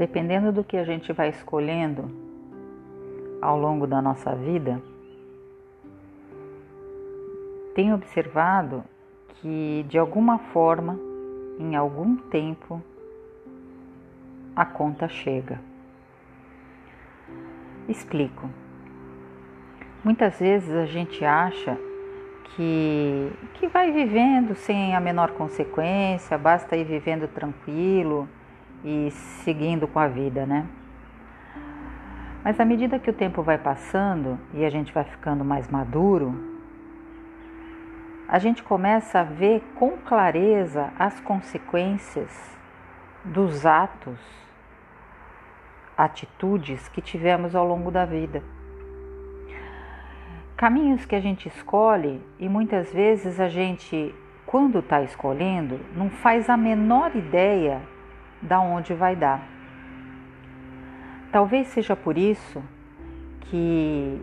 [0.00, 2.10] Dependendo do que a gente vai escolhendo
[3.38, 4.80] ao longo da nossa vida,
[7.74, 8.82] tenho observado
[9.34, 10.98] que de alguma forma,
[11.58, 12.82] em algum tempo,
[14.56, 15.60] a conta chega.
[17.86, 18.48] Explico.
[20.02, 21.76] Muitas vezes a gente acha
[22.56, 28.26] que, que vai vivendo sem a menor consequência, basta ir vivendo tranquilo
[28.84, 30.66] e seguindo com a vida, né?
[32.42, 36.34] Mas à medida que o tempo vai passando e a gente vai ficando mais maduro,
[38.26, 42.58] a gente começa a ver com clareza as consequências
[43.24, 44.18] dos atos,
[45.96, 48.42] atitudes que tivemos ao longo da vida.
[50.56, 54.14] Caminhos que a gente escolhe e muitas vezes a gente,
[54.46, 57.82] quando está escolhendo, não faz a menor ideia
[58.40, 59.46] da onde vai dar.
[61.32, 62.62] Talvez seja por isso
[63.42, 64.20] que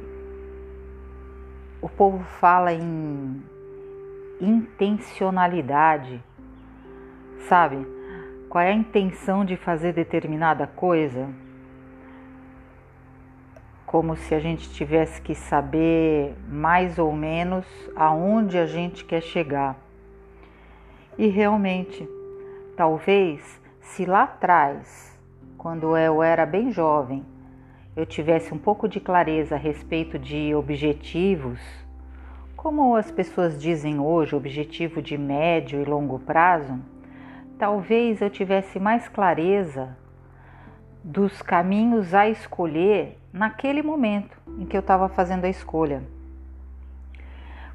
[1.81, 3.43] o povo fala em
[4.41, 6.21] intencionalidade,
[7.47, 7.85] sabe?
[8.49, 11.29] Qual é a intenção de fazer determinada coisa?
[13.85, 19.77] Como se a gente tivesse que saber mais ou menos aonde a gente quer chegar.
[21.17, 22.07] E realmente,
[22.75, 25.17] talvez se lá atrás
[25.57, 27.25] quando eu era bem jovem,
[27.95, 31.59] eu tivesse um pouco de clareza a respeito de objetivos,
[32.55, 36.79] como as pessoas dizem hoje, objetivo de médio e longo prazo,
[37.57, 39.97] talvez eu tivesse mais clareza
[41.03, 46.03] dos caminhos a escolher naquele momento em que eu estava fazendo a escolha.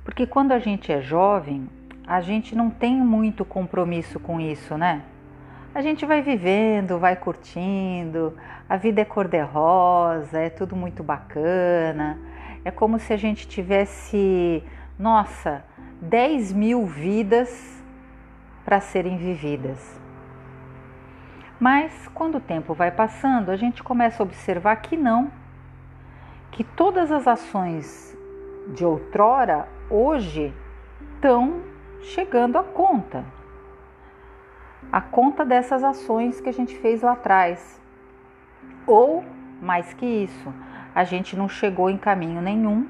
[0.04, 1.68] Porque quando a gente é jovem,
[2.06, 5.02] a gente não tem muito compromisso com isso, né?
[5.74, 8.36] A gente vai vivendo, vai curtindo,
[8.68, 12.18] a vida é cor-de-rosa, é tudo muito bacana.
[12.64, 14.62] É como se a gente tivesse,
[14.98, 15.64] nossa,
[16.00, 17.82] 10 mil vidas
[18.64, 19.98] para serem vividas.
[21.58, 25.32] Mas quando o tempo vai passando, a gente começa a observar que não,
[26.50, 28.16] que todas as ações
[28.74, 30.52] de outrora, hoje,
[31.14, 31.62] estão
[32.02, 33.24] chegando à conta
[34.90, 37.80] a conta dessas ações que a gente fez lá atrás.
[38.86, 39.24] Ou,
[39.60, 40.52] mais que isso,
[40.94, 42.86] a gente não chegou em caminho nenhum,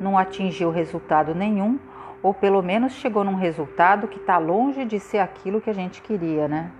[0.00, 1.78] não atingiu resultado nenhum,
[2.22, 6.02] ou pelo menos chegou num resultado que está longe de ser aquilo que a gente
[6.02, 6.70] queria, né?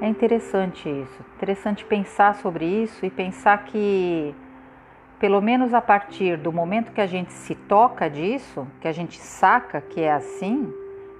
[0.00, 4.34] É interessante isso, interessante pensar sobre isso e pensar que,
[5.18, 9.20] pelo menos a partir do momento que a gente se toca disso, que a gente
[9.20, 10.74] saca que é assim,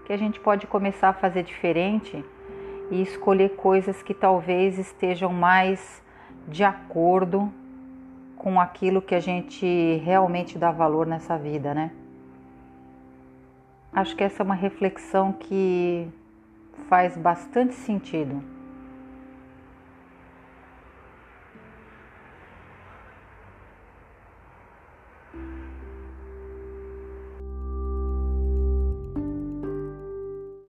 [0.05, 2.25] que a gente pode começar a fazer diferente
[2.91, 6.03] e escolher coisas que talvez estejam mais
[6.49, 7.53] de acordo
[8.37, 11.93] com aquilo que a gente realmente dá valor nessa vida, né?
[13.93, 16.09] Acho que essa é uma reflexão que
[16.89, 18.43] faz bastante sentido